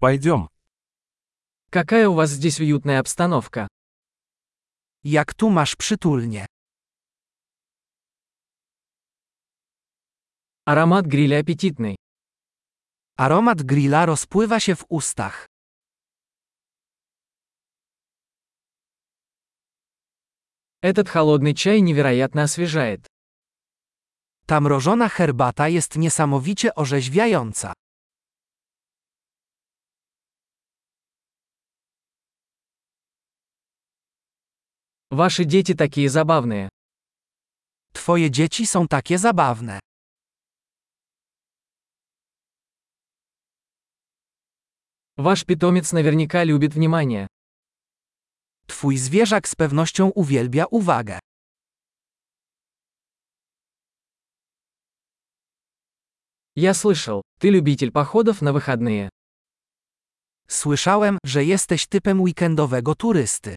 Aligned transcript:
Пойдем. 0.00 0.48
Какая 1.70 2.08
у 2.08 2.14
вас 2.14 2.30
здесь 2.30 2.60
уютная 2.60 3.00
обстановка. 3.00 3.66
Jak 5.02 5.34
tu 5.34 5.50
masz 5.50 5.74
przytulnie. 5.76 6.46
Аромат 10.64 11.06
гриля 11.06 11.38
аппетитный. 11.40 11.96
Aromat 13.16 13.62
grilla 13.62 14.06
rozpływa 14.06 14.60
się 14.60 14.76
w 14.76 14.84
ustach. 14.88 15.46
Этот 20.80 21.08
холодный 21.08 21.54
чай 21.54 21.80
невероятно 21.80 22.42
освежает. 22.42 23.04
Ta 24.46 24.60
mrożona 24.60 25.08
herbata 25.08 25.68
jest 25.68 25.96
niesamowicie 25.96 26.74
orzeźwiająca. 26.74 27.72
Ваши 35.09 35.45
дети 35.45 35.73
такие 35.73 36.09
забавные. 36.09 36.69
Twoje 37.93 38.31
dzieci 38.31 38.65
są 38.65 38.87
takie 38.87 39.17
zabawne. 39.17 39.79
Ваш 45.17 45.45
питомец 45.45 45.91
наверняка 45.91 46.43
любит 46.43 46.73
внимание. 46.73 47.27
Twój 48.67 48.97
zwierzak 48.97 49.47
z 49.47 49.55
pewnością 49.55 50.09
uwielbia 50.09 50.65
uwagę. 50.65 51.19
Я 56.55 56.73
слышал, 56.73 57.21
ты 57.39 57.49
любитель 57.49 57.91
походов 57.91 58.41
на 58.41 58.53
выходные. 58.53 59.09
Słyszałem, 60.47 61.17
że 61.25 61.43
jesteś 61.45 61.87
typem 61.87 62.21
weekendowego 62.21 62.95
turysty. 62.95 63.55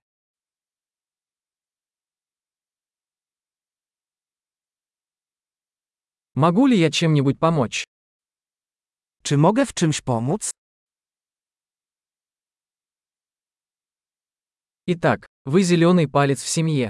Могу 6.34 6.66
ли 6.66 6.78
я 6.78 6.90
чем-нибудь 6.90 7.38
помочь? 7.38 7.84
Czy 9.22 9.36
mogę 9.36 9.66
w 9.66 9.74
czymś 9.74 10.00
pomóc? 10.00 10.50
Итак, 14.86 15.26
вы 15.44 15.62
зеленый 15.62 16.08
палец 16.08 16.42
в 16.42 16.48
семье. 16.48 16.88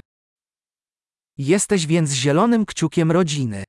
Jesteś 1.37 1.85
więc 1.87 2.11
zielonym 2.11 2.65
kciukiem 2.65 3.11
rodziny. 3.11 3.63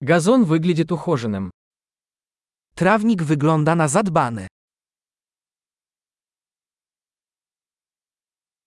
Газон 0.00 0.44
выглядит 0.44 0.92
ухоженным. 0.92 1.50
Trawnik 2.74 3.22
wygląda 3.22 3.74
na 3.74 3.88
zadbany. 3.88 4.46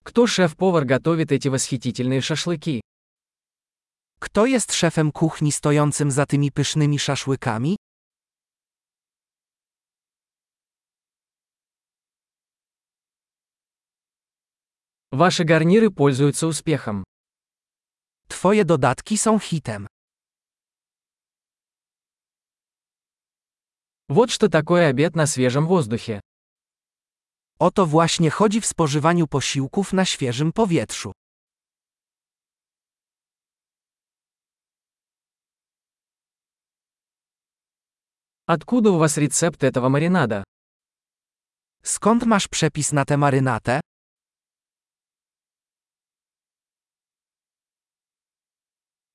Кто 0.07 0.29
шеф-повар 0.29 0.85
готовит 0.85 1.33
эти 1.33 1.49
восхитительные 1.49 2.21
шашлыки? 2.21 2.81
Kto 4.21 4.47
jest 4.47 4.73
szefem 4.73 5.13
kuchni 5.13 5.53
stojącym 5.53 6.11
za 6.11 6.27
tymi 6.27 6.53
pysznymi 6.53 6.99
szaszłykami? 6.99 7.77
Ваши 15.13 15.43
гарниры 15.45 15.91
пользуются 15.91 16.47
успехом. 16.47 17.05
Twoje 18.29 18.65
dodatki 18.65 19.17
są 19.17 19.41
hitem. 19.41 19.89
Вот 24.09 24.31
что 24.31 24.49
такое 24.49 24.89
обед 24.89 25.17
на 25.17 25.27
свежем 25.27 25.67
воздухе. 25.67 26.21
O 27.60 27.72
to 27.72 27.86
właśnie 27.86 28.30
chodzi 28.30 28.62
w 28.62 28.66
spożywaniu 28.66 29.28
posiłków 29.28 29.94
na 29.94 30.06
świeżym 30.06 30.54
powietrzu. 30.54 31.12
Откуда 38.48 38.90
у 38.92 38.98
вас 38.98 39.18
рецепт 39.18 39.64
этого 39.64 39.90
маринада? 39.90 40.44
Skąd 41.84 42.26
masz 42.26 42.48
przepis 42.48 42.92
na 42.92 43.06
tę 43.06 43.18
marynatę? 43.18 43.80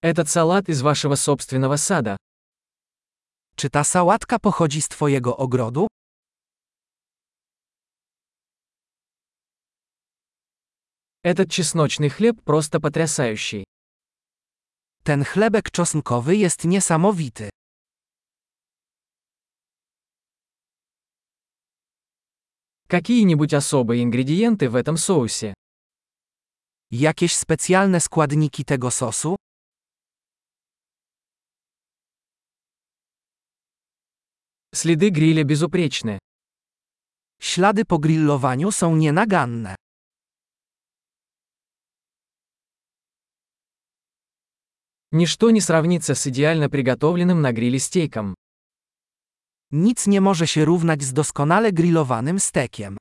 Этот 0.02 0.28
салат 0.28 0.68
из 0.68 0.82
вашего 0.82 1.16
собственного 1.16 1.76
сада. 1.76 2.16
Czy 3.56 3.70
ta 3.70 3.84
sałatka 3.84 4.38
pochodzi 4.38 4.82
z 4.82 4.88
twojego 4.88 5.36
ogrodu? 5.36 5.86
Этот 11.22 11.50
чесночный 11.50 12.08
хлеб 12.08 12.42
просто 12.44 12.80
потрясающий. 12.80 13.64
Ten 15.02 15.24
chlebek 15.24 15.70
czosnkowy 15.70 16.36
jest 16.36 16.64
niesamowity. 16.64 17.50
Какие-нибудь 22.88 23.52
особые 23.52 24.02
ингредиенты 24.04 24.68
в 24.68 24.76
этом 24.76 24.96
соусе? 24.96 25.54
Jakieś 26.90 27.34
specjalne 27.34 28.00
składniki 28.00 28.64
tego 28.64 28.90
sosu? 28.90 29.36
Следы 34.74 35.08
гриля 35.10 35.42
безупречны. 35.44 36.18
Ślady 37.40 37.84
po 37.84 37.98
grillowaniu 37.98 38.72
są 38.72 38.96
nienaganne. 38.96 39.74
Ничто 45.12 45.50
не 45.50 45.60
сравнится 45.60 46.14
с 46.14 46.26
идеально 46.26 46.68
приготовленным 46.68 47.40
на 47.40 47.52
гриле 47.52 47.78
стейком. 47.78 48.34
Nic 49.70 50.06
nie 50.06 50.20
może 50.20 50.46
się 50.46 50.64
równać 50.64 51.02
z 51.02 51.12
doskonale 51.12 51.72
grillowanym 51.72 52.40
stekiem. 52.40 52.98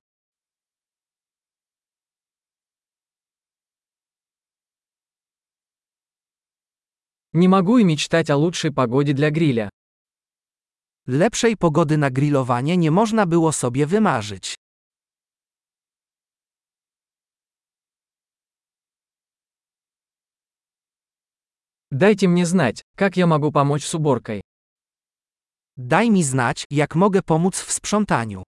Не 7.34 7.50
могу 7.50 7.78
и 7.78 7.84
мечтать 7.84 8.30
о 8.30 8.38
лучшей 8.38 8.72
погоде 8.72 9.14
для 9.14 9.30
гриля. 9.30 9.70
Lepszej 11.08 11.58
pogody 11.58 11.98
na 11.98 12.10
grillowanie 12.10 12.78
nie 12.78 12.92
można 12.92 13.26
było 13.26 13.52
sobie 13.52 13.86
wymarzyć. 13.86 14.56
Дайте 21.91 22.29
мне 22.29 22.47
знать, 22.47 22.85
как 22.95 23.17
я 23.17 23.27
могу 23.27 23.51
помочь 23.51 23.85
с 23.85 23.95
уборкой. 23.95 24.43
Daj 25.77 26.11
mi 26.11 26.23
znać, 26.23 26.67
jak 26.71 26.95
mogę 26.95 27.23
pomóc 27.23 27.61
w 27.61 27.73
sprzątaniu. 27.73 28.43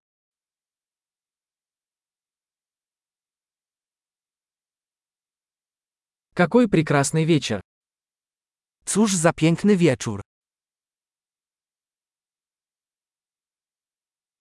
Какой 6.35 6.69
прекрасный 6.69 7.25
вечер. 7.27 7.61
Cóż 8.85 9.17
za 9.17 9.33
piękny 9.33 9.77
wieczór. 9.77 10.21